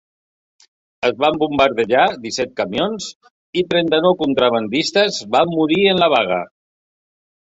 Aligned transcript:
Es 1.07 1.11
van 1.23 1.35
bombardejar 1.41 2.05
disset 2.23 2.55
camions 2.61 3.09
i 3.61 3.65
trenta-nou 3.73 4.17
contrabandistes 4.23 5.19
van 5.37 5.55
morir 5.59 5.81
en 5.91 6.01
la 6.05 6.09
vaga. 6.17 6.41